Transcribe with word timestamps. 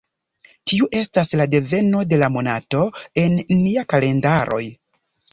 Tiu 0.69 0.85
estas 0.99 1.33
la 1.41 1.45
deveno 1.55 1.99
de 2.13 2.17
la 2.21 2.29
monato 2.35 2.81
en 3.25 3.35
nia 3.59 3.83
kalendaroj. 3.95 4.63